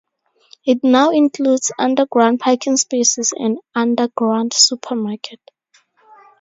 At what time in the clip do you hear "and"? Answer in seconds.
3.37-3.57